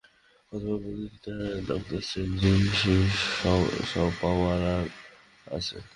[0.51, 1.35] অথবা, প্রতিটা
[1.69, 3.01] ডক্টর স্ট্রেঞ্জেরই সেই
[3.91, 4.61] সপাওয়ার
[5.47, 5.77] আছে।